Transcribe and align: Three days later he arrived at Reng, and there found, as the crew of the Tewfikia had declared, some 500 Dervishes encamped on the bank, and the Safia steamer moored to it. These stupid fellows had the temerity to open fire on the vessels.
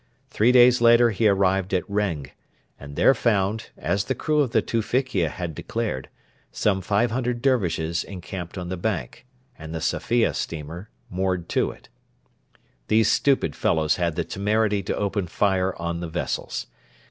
Three 0.31 0.51
days 0.51 0.81
later 0.81 1.11
he 1.11 1.27
arrived 1.27 1.75
at 1.75 1.87
Reng, 1.87 2.31
and 2.79 2.95
there 2.95 3.13
found, 3.13 3.69
as 3.77 4.05
the 4.05 4.15
crew 4.15 4.39
of 4.39 4.49
the 4.49 4.63
Tewfikia 4.63 5.29
had 5.29 5.53
declared, 5.53 6.09
some 6.51 6.81
500 6.81 7.39
Dervishes 7.39 8.03
encamped 8.03 8.57
on 8.57 8.69
the 8.69 8.77
bank, 8.77 9.27
and 9.59 9.75
the 9.75 9.79
Safia 9.79 10.33
steamer 10.33 10.89
moored 11.11 11.47
to 11.49 11.69
it. 11.69 11.87
These 12.87 13.11
stupid 13.11 13.55
fellows 13.55 13.97
had 13.97 14.15
the 14.15 14.25
temerity 14.25 14.81
to 14.81 14.97
open 14.97 15.27
fire 15.27 15.75
on 15.79 15.99
the 15.99 16.09
vessels. 16.09 16.65